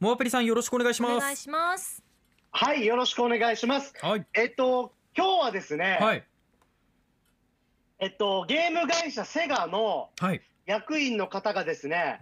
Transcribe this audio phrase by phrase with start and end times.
[0.00, 2.02] モアペリさんよろしくお願いしまお願いすします。
[2.52, 3.92] はい、よろしくお願いします。
[4.00, 6.24] はいえっと、今日はですね、はい
[7.98, 12.18] えっと、ゲーム会社セガのはい役員の方がですね、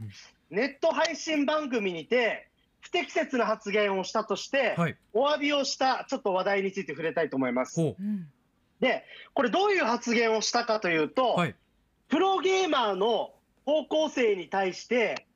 [0.51, 2.49] ネット配信番組にて、
[2.81, 7.81] 不適切な発言をしたとして、はいお詫びをしたちょっと話題について触れたいと思います。
[7.81, 8.27] ほうん。
[8.81, 9.05] で、
[9.35, 11.55] これどういう発言をしたかというと、うはい
[12.09, 13.31] プロゲーマーの
[13.65, 15.28] 高校生に対して、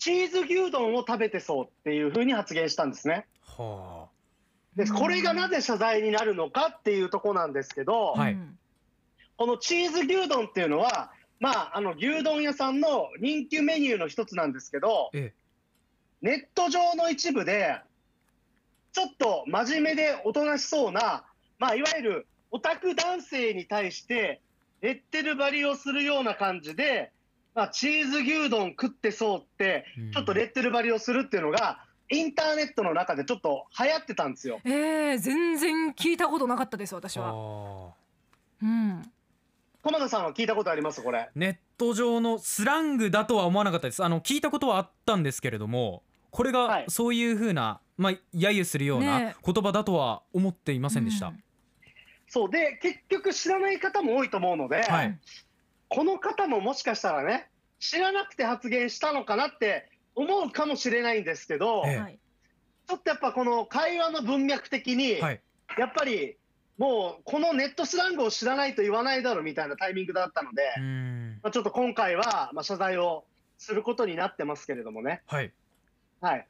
[0.00, 3.26] チーズ牛丼を食べてそうっていうふうに発言したんですね。
[3.44, 4.08] は
[4.74, 8.14] で、これがなぜ謝罪になるのかっていうところなんですけど、
[9.36, 15.32] このチーズ牛丼っていうのは、まあ、あの牛丼屋さんの人気メニューの一つなんですけど、え
[16.22, 17.78] ネット上の一部で、
[18.92, 21.24] ちょっと真面目でおとなしそうな、
[21.58, 24.40] まあ、いわゆるオタク男性に対して、
[24.80, 27.12] レッテル張りをするような感じで、
[27.54, 30.12] まあ、チーズ牛丼食ってそうって、うん。
[30.12, 34.60] ちょっとレッテル張りをするっていうのが、インターネットの中でちょっと流行ってたんですよ。
[34.64, 37.32] えー、全然聞いたことなかったです私は。
[37.32, 37.92] は
[38.62, 39.02] うん。
[39.82, 41.30] 駒田さんは聞いたことありますこれ？
[41.34, 44.04] ネット上のスラングだとは思わなかったです。
[44.04, 46.84] あの聞いたことはあったんですけれどもこれがはい。
[46.88, 51.42] そういうふうな、まあ揶揄するようなね言葉だとは思っていませんでした、うん。
[52.26, 52.50] そう。
[52.50, 55.18] で、結局知らない方も多いと思うので、はい。
[55.88, 57.49] この方ももしかしたらね、
[57.80, 61.96] 知らなくて発言したのかなって思うかもしれないんですけど、ええ。
[61.96, 62.18] はい。
[62.86, 65.40] ちょっとやっぱこの会話の文脈的に、はい。
[65.78, 66.36] やっぱり
[66.78, 70.62] もうこのネットスラングを知らないと言わないだろうみたいなタイミングだったので、
[71.42, 73.24] まあ、ちょっと今回はまあ謝罪を
[73.58, 75.22] することになってますけれどもね。
[75.26, 75.52] はい。
[76.20, 76.46] はい、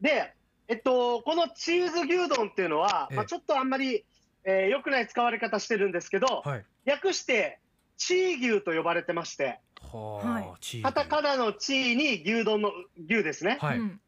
[0.00, 0.34] で、
[0.68, 3.16] えっと、このチーズ牛丼っていうのは、ええ。
[3.16, 4.04] まあ、ちょっとあんまり、
[4.44, 6.64] えー良くない使われ方してるんですけど、はい。
[6.84, 7.58] 略して
[7.96, 9.60] チー牛と呼ばれてまして、
[9.94, 10.82] ははい。
[10.82, 12.72] カタカナのチーに牛丼の
[13.08, 13.58] 牛ですね。
[13.60, 14.00] はい、うん。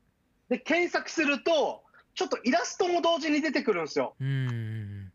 [0.49, 1.83] で、検索すると、
[2.15, 4.15] ちょっとイラストも同時に出てくるんですよ。
[4.19, 5.13] うーん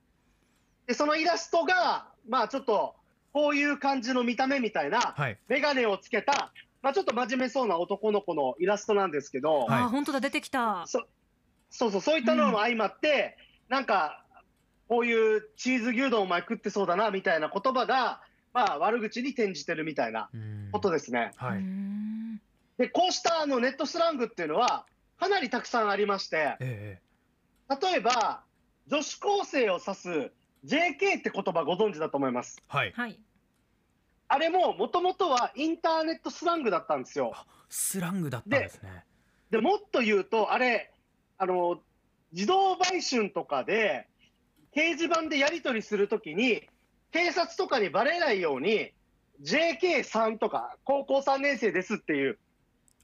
[0.87, 2.95] で、そのイラストが、まあちょっと、
[3.33, 5.37] こういう感じの見た目みたいな、はい。
[5.47, 6.51] メガネをつけた、
[6.81, 9.83] まあちょっと真面目そうな男の子のイラストなんですけど、はい。
[9.83, 10.83] あー本当だ出てきた。
[10.85, 11.03] そ
[11.69, 13.37] そうそう、そういったのも相まって、
[13.69, 14.25] なんか、
[14.89, 18.21] こういうチーズ牛丼お前食ってそうだな、みたいな言葉が、
[18.53, 20.29] まあ悪口に転じてるみたいな。
[20.33, 21.31] うーんことですね。
[21.35, 21.63] はい
[22.77, 24.87] で、こうしたあのネットスラングっていうのは、
[25.19, 26.99] かなりたくさんありまして、え
[27.69, 28.41] 例えば、
[28.87, 30.31] 女子高生を指す
[30.65, 32.57] JK って言葉ご存知だと思います。
[32.59, 33.19] えはいはい。
[34.27, 37.33] あれももともとはインターネットスラングだったんですよ。
[37.69, 39.05] スラングだったんですね
[39.51, 40.91] でもっと言うと、あれ、
[41.37, 41.81] あの、
[42.31, 44.07] 自動売春とかで、
[44.73, 46.67] 掲示板でやり取りするときに、
[47.11, 48.93] 警察とかにバレないように、
[49.43, 52.39] JK3 とか、高校3年生ですっていう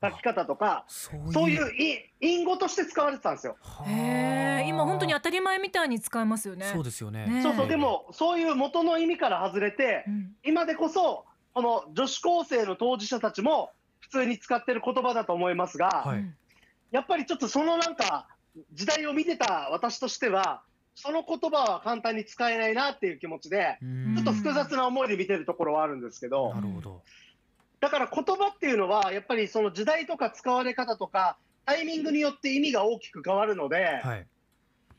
[0.01, 1.33] 書き方とか、そういう。
[1.33, 1.75] そういう
[2.21, 3.57] い隠語として使われてたんですよ。
[3.61, 3.89] はあ。
[3.89, 6.69] へえ今本当に当たり前みたいに使えますよね。
[6.73, 7.25] そうですよね。
[7.25, 10.35] ねそうそう、ええでも、そういう元の意味から外れてう、ん。
[10.43, 16.19] 今でこそ、この女子高生の当事者たちも普通に使ってる言葉だと思いますが、はい。
[16.19, 16.37] うん
[16.91, 18.27] やっぱりちょっとそのなんか、
[18.73, 20.63] 時代を見てた私としては、
[20.99, 23.77] その言葉は簡単に使えないなっていう気持ちで、
[24.15, 27.03] ちょっと複雑な思いで見てるところはあるんですけどな、るほど。
[27.79, 31.37] だから言葉っていうのは、やっぱりその時代とか使われ方とか、
[31.67, 34.25] タイミングによって意味が大きく変わるので、はい。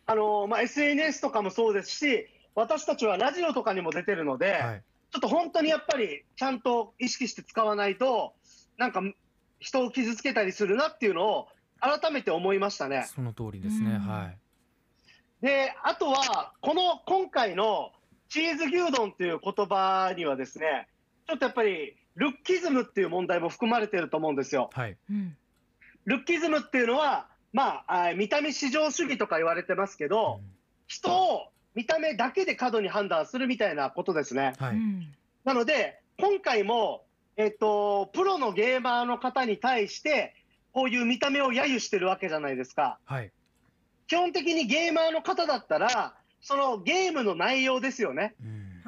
[0.07, 4.83] あのまあ、SNS とかもそうですし、私たちはラジオとかにも出てるので、はい。
[5.11, 8.35] ちょっと本当にやっぱりちゃんと意識して使わないと、
[8.77, 9.03] なんか
[9.59, 11.49] 人を傷つけたりするなっていうのを
[11.81, 13.09] 改めて思いましたね。
[13.13, 13.97] その通りですね。
[13.97, 13.99] うん。
[13.99, 14.39] はい
[15.41, 17.93] で、あとは、この今回の
[18.29, 20.89] チーズ牛丼っていう言葉にはですね、
[21.27, 24.71] ちょっとやっぱりルッキズムっていう問題も含まれてると思うんですよ。
[24.73, 25.37] はいうん
[26.05, 30.41] ルッキズムっていうのは、まあ、あ見た目至上主義とか言われてますけど、
[30.87, 34.55] 人を見た目だけで過度に判断するみたいなことですね。
[34.59, 37.05] はいうんなので、今回も、
[37.37, 40.35] えっと、プロのゲーマーの方に対して、
[40.73, 42.99] こういう見た目を揶揄してるわけじゃないですか。
[43.05, 43.31] はい
[44.09, 48.35] 基本的にゲーマーの方だったら、そのゲームの内容ですよね。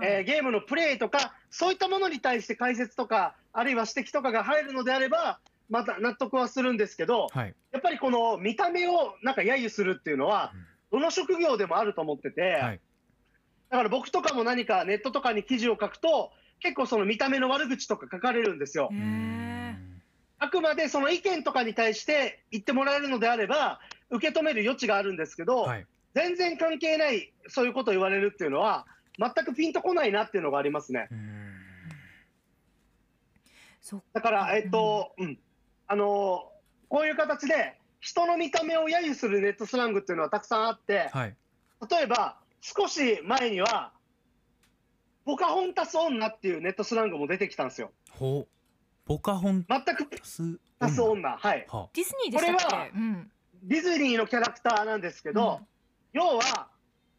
[0.03, 7.55] えーゲームのプレイとか、そういったものに対して解説とか、あるいは指摘とかが入るのであれば、また納得はするんですけど、はい。
[7.71, 10.53] やっぱりこの見た目をなんか揶揄するっていうのは、
[10.91, 12.81] どの職業でもあると思ってて、はい。
[13.69, 18.91] だから僕とかも何かネットとかに記事を書くと、結構その見た目の悪口とか書かれるんですよ。
[20.39, 23.81] あくまでその意見とかに対して言ってもらえるのであれば、
[24.11, 25.87] 受け止める余地があるんですけど、はい。
[26.15, 28.87] 全然関係ない、そういうことを言われるっていうのは、
[29.19, 31.09] 全くピンとこないなっていうのがありますね。
[34.13, 35.39] だから、えっと、うん、
[35.87, 36.51] あの
[36.89, 41.37] こういう形で、人の見た目を揶揄するネットスラングっていうのはたくさんあって、はい。
[41.91, 43.93] 例えば少し前には、
[45.25, 47.93] ポカホンタス女っていうネットスラングも出てきたんですよ。
[48.11, 48.41] ほ。
[48.41, 48.49] う
[49.07, 50.07] ポカホン全く
[50.79, 51.67] タス女、はい。
[51.69, 53.31] はディズニーでしたっこれはけうん
[53.63, 55.67] ディズニーのキャラクターなんですけど、うん
[56.13, 56.67] 要は、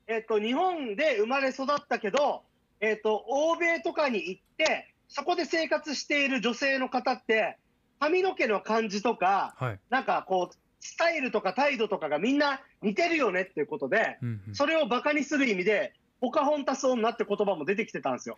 [0.08, 2.44] えっと日本で生まれ育ったけど、
[2.82, 7.58] えっと欧米とかに行ってそこで生活している女性の方って
[8.02, 18.38] 髪の毛の感じとかはいなんかこうスタイルとか態度とかがみんな似てるよねっていうことでうんうんそれをバカにする意味でポカホンタス女って言葉も出てきてたんですよ。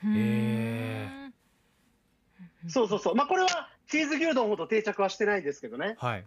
[2.68, 3.16] そうそうそう。
[3.16, 5.96] まあこれはチーズ牛丼ほど定着はしてないですけどね。
[5.98, 6.26] はい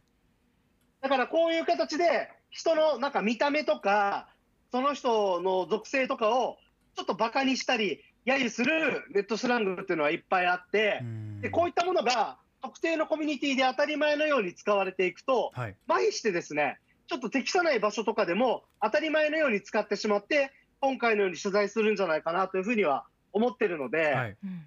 [1.01, 4.29] だからこういう形で人のなんか見た目とか
[4.73, 6.57] その人の属性とかを
[6.97, 11.03] ちょっとバカにしたり揶揄するネットスラングっていうのはいっぱいあって
[11.41, 15.77] でこういったものが特定のコミュニティで当たり前のように使われていくとはい。
[15.89, 24.37] 麻痺してですねちょっと適さない場所とかでも当たり前のように使ってしまって今回のように取材するんじゃないかなというふうには思ってるので、はい。
[24.43, 24.67] うん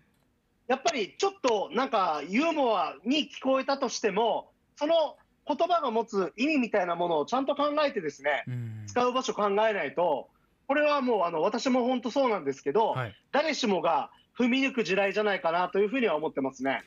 [0.69, 5.17] やっぱりちょっとなんかユーモアに聞こえたとしてもその
[5.49, 8.83] 言葉が持つ意味みたいなものをちゃんと考えてですねうん。
[8.85, 10.29] 使う場所考えないと
[10.67, 13.15] これはもうあの私も本当そうなんですけど、はい。
[13.31, 16.83] 誰しもが踏み抜く時代じゃないかなというふうには思ってますね。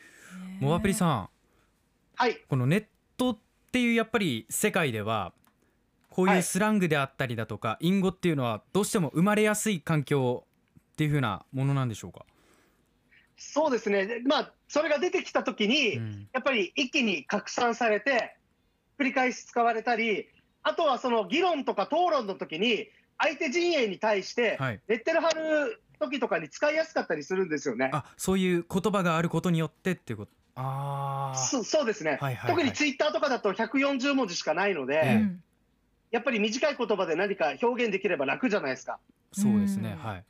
[0.60, 1.28] モアプリさん。
[2.14, 2.38] はい。
[2.48, 2.84] このネッ
[3.16, 3.38] トっ
[3.72, 5.32] ていうやっぱり世界では
[6.10, 10.44] こういうはいスラングであったりだとか、隠語っていうのはどうしても生まれやすい環境
[10.92, 12.24] っていう風なものなんでしょうか、
[13.36, 16.28] そうですね、でまあ、それが出てきたときに、うん。
[16.32, 18.36] やっぱり一気に拡散されて、
[19.02, 20.28] 繰り返し使われたり、
[20.62, 22.88] あとはその議論とか討論の時に、
[23.18, 24.80] 相手陣営に対して、はい。
[24.86, 27.90] レッテル貼る時とかに使いやすかったりするんですよね。
[27.92, 30.32] あそういう言葉があることによってっていうこと？
[30.54, 32.50] ああそそうですね、はいはいはい。
[32.50, 35.42] 特にツイッターとかだと140文字しかないので、ええうん。
[36.10, 38.98] やっぱり短い言葉で何か表現できれば楽じゃないですか。
[39.32, 39.96] そうですね。
[39.98, 40.08] うん。
[40.08, 40.24] はい。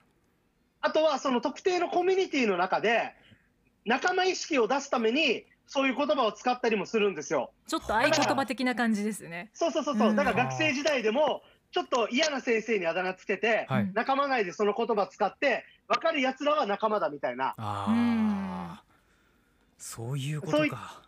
[0.80, 3.14] あとはその特定のコミュニティの中で、
[3.84, 7.52] 仲間意識を出すために、そういう言葉を使ったりもするんですよ。
[7.66, 9.50] ちょっと合言葉的な感じですね。
[9.54, 10.16] そうそうそうそう、うん。
[10.16, 13.90] だから学生時代でも、ちょっと嫌な先生にあだ名つけて、はい。
[13.94, 18.82] 仲間内でその言葉使って、分かるやつらは仲間だみたいな、あ
[19.78, 21.02] そういうことか。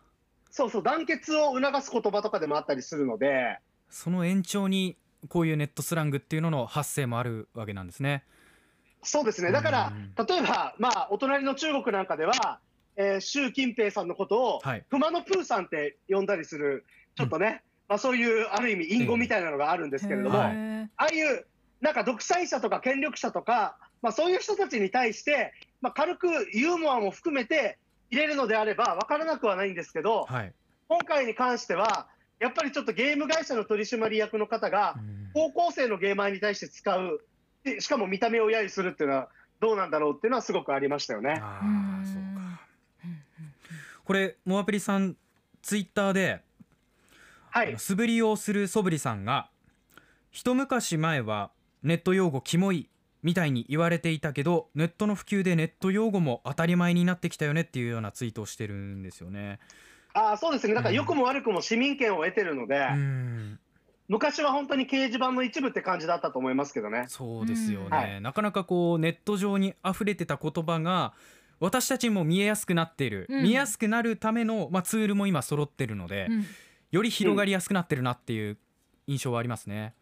[0.51, 3.59] そうそう、団結を促す言葉とかでもあったりするので、
[3.89, 4.97] その延長に
[5.29, 8.23] こういうネットスラングっていうのの発生もあるわけなんですね。
[9.03, 12.59] そうですね、だからうん、例えば、まあ、お隣の中国なんかでは、
[12.97, 14.85] えー習近平さんのことを、はい。
[14.89, 20.49] 熊野プーさんって呼んだりする、ちょっとね、まあ、そういうある意味、隠語みたいなのがあるんですけれども、あ
[20.97, 21.45] あいう
[21.81, 27.77] なんか独裁者とか権力者とか、まあ、そういう人たちに対して、まあ、軽くユーモアも含めて
[28.09, 30.53] 入れるのであれば分からなくはないんですけど、はい。
[30.87, 32.07] 今回に関しては、
[32.39, 35.29] やっぱりちょっとゲーム会社の取締役の方がう、ん。
[35.33, 37.21] 高校生のゲーマーに対して使う、
[37.63, 41.39] でしかも見た目を揶揄するっていうのは、どうなんだろうっていうのはすごくありましたよね。
[41.41, 41.61] あ
[44.05, 45.17] これモアプリさん
[45.61, 46.41] ツイッターで
[47.55, 49.49] はい、素振りをするそぶりさんが
[50.29, 51.51] 一昔前は
[51.83, 52.89] ネット用語キモい
[53.23, 59.59] みたいに言われていたけどネットの普及でネット用語も当たり前になってきたよねっていうようなツイートをしてるんですよね。
[60.13, 63.59] あーそうですね、だから良くも悪くも市民権を得てるので、うん。
[64.09, 67.05] 昔は本当に掲示板の一部って感じだったと思いますけどね。
[67.07, 71.13] そうですよね、なかなかこうネット上に溢れてた言葉が
[71.59, 73.43] 私たちにも見えやすくなっている、うん。
[73.43, 76.45] 見やすくなるための、まあ、ツールも今揃ってるので、うん。
[76.91, 78.57] より広がりやすくなってるなっていう
[79.07, 79.93] 印象はありますね。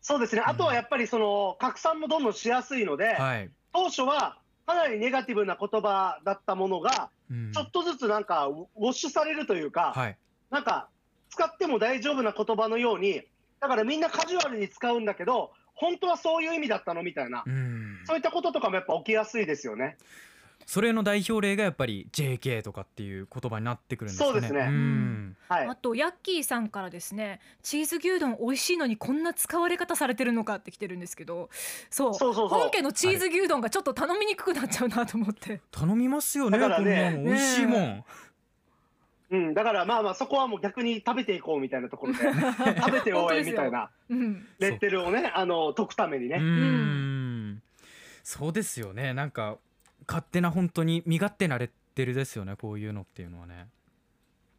[0.00, 7.52] そうですね、あとはやっぱりその拡散もどんどんしやすいので、はい、当初はかなりネガティブな言葉だったものが、うん。
[7.52, 10.16] ちょっとずつなんかウォッシュされるというか、はい。
[10.50, 10.88] なんか
[11.30, 13.22] 使っても大丈夫な言葉のように、
[13.60, 18.00] だからみんなカジュアルに使うんだけど、本当はそういう意味だったのみたいな、うん。
[18.06, 19.96] そういったこととかもやっぱ起きやすいですよね。
[20.68, 24.32] それの代表例がやっぱり JK とかっていう言葉になってくるんですかね。
[24.32, 24.66] そうですね。
[24.66, 25.34] ん。
[25.48, 25.66] はい。
[25.66, 31.48] あ、とヤッキーさんからですねチーズ牛丼美味しいのにこんな使われ方されてるのかって来てるんですけど
[31.88, 32.60] そうそうそうそう。
[32.60, 37.12] 本家のチーズ牛丼がちょっと頼みにくくなっちゃうなと思って、頼みますよねだからね。
[37.14, 38.04] こんなの美味しいもん。
[39.30, 42.18] うん、だからまあまあ、そこはもう逆に食べていこうみたいなところで、
[42.78, 43.88] 食べて応援みたいな。
[44.10, 46.36] うん、レッテルをね、あの解くためにうね。
[46.36, 47.62] ん。
[48.22, 49.14] そうですよね。
[49.14, 49.56] なんか
[50.08, 53.68] 勝手な本当に身勝手なレッテルですよねこういうのっていうのはね。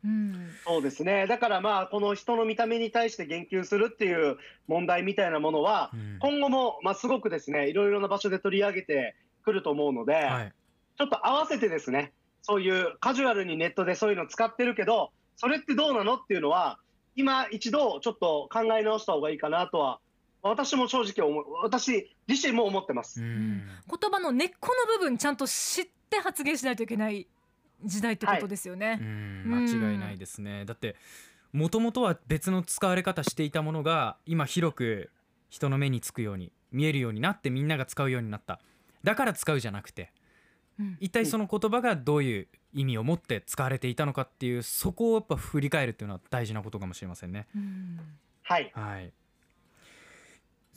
[0.05, 1.27] うんそうですね。
[1.27, 4.37] だからまあ、この人の見た目に対して言及するっていう
[4.67, 10.53] 問題みたいなものは、うん今後もまあすごくですね、いろいろな場所で取り上げてくると思うので、はい
[10.97, 16.77] ちょっと合わせてですね、そういうカジュアルにネットでそういうの使ってるけど、それってどうなのっていうのは、
[17.15, 20.01] 今一度ちょっと考え直した方がいいかなとは、
[20.41, 23.21] 私も正直思う、私自身も思ってます。
[23.21, 23.67] うん。
[23.87, 27.27] 言葉の根っこの部分ちゃんと知って発言しないといけない
[27.83, 28.99] 時代ってことですよね。
[29.01, 29.43] うん。
[29.45, 30.65] 間違いないですね。
[30.65, 30.95] だって
[31.51, 35.09] もともとは別の使われ方していたものが今広く
[35.49, 38.59] 人の目につくように見えるようになってみんなが使うようになった。
[39.03, 40.13] だから使うじゃなくて。
[40.79, 40.97] うん。
[40.99, 47.47] 一体その言葉がどういう意味を持って使われていたのかっていうそこをやっぱ振り返るっていうのは大事なことかもしれませんね。
[47.55, 47.99] うん。
[48.43, 48.71] はい。
[48.73, 49.11] はい、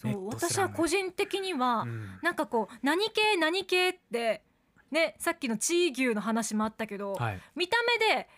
[0.02, 2.18] そう私は個人的には、うん。
[2.22, 4.42] なんかこう何系何系って
[4.90, 7.40] ねさっきのチー牛の話もあったけど、はい。
[7.54, 7.76] 見た
[8.10, 8.28] 目で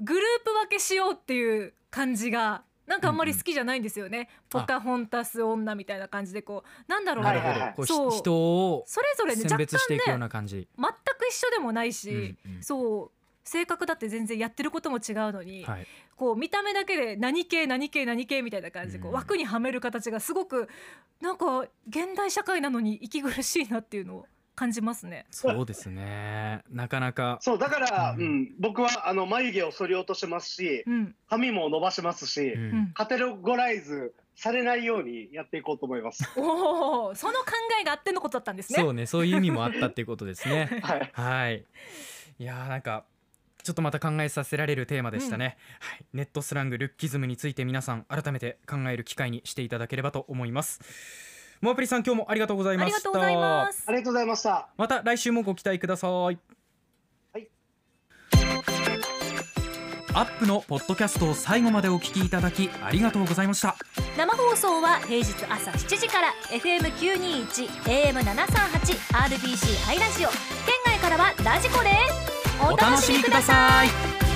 [0.00, 7.32] グループ分けしようっていう感じがなんかあんまり好きじじゃないんですよね、ポカホンタス女みたいな感じでこうなんだろうな。
[7.32, 7.66] な、るほど。
[7.66, 8.10] こうひそう。
[8.12, 12.62] 人をそれぞれね選若別していくよう干ねな感じ、全く一緒でもないし、うんうん。
[12.62, 13.17] そう
[13.48, 15.86] 性格だって全然やってることも違うのに、はい、
[16.16, 20.68] こう見た目だけで何系何系何系みたいな感じでこううん枠にはめる形がすごく
[21.20, 25.24] なんか現代社会なのに息苦しいなっていうのを感じますね。
[25.30, 25.64] そう。
[25.64, 26.62] ですね。
[26.68, 27.38] なかなか。
[27.40, 32.62] そう、だから、ううんん、僕はあの眉毛を剃り落としますし、うん、髪も伸ばしますし、うん。
[32.62, 32.90] うん。
[32.92, 36.28] カテゴライズされないようにやっていこうと思います。
[36.36, 37.46] おお、その考
[37.80, 38.80] えがあってのことだったんですね。
[38.80, 40.68] そうねそういう意味もあったっていうことですね。
[40.82, 41.10] はい。
[41.12, 41.64] はい。
[42.40, 43.04] いやーなんか
[43.68, 50.80] ちょっとまた考えさせられるテーマでしたね、はい、ネットスラングルッキズムについて皆さん改めて考える機会にしていただければと思います。
[51.60, 52.96] モアプリさん今日もありがとうございあました。
[52.96, 53.92] りがとうございますあ。
[53.92, 54.68] りがとうございました。
[54.78, 56.10] また来週もご期待ください。
[56.10, 56.38] はい。
[60.14, 63.76] アップのポッドキャストを最後までお聞きいただきありがとうございました。
[64.16, 70.30] 生放送は平日朝7時から FM921 AM738 RBC ハイラジオ。
[70.30, 70.38] 県
[70.86, 72.37] 外からはラジコです。
[72.60, 74.27] お楽しみください。